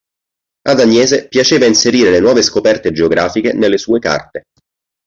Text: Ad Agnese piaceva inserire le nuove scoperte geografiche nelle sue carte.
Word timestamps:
Ad 0.67 0.79
Agnese 0.79 1.27
piaceva 1.27 1.67
inserire 1.67 2.09
le 2.09 2.19
nuove 2.19 2.41
scoperte 2.41 2.91
geografiche 2.91 3.53
nelle 3.53 3.77
sue 3.77 3.99
carte. 3.99 4.45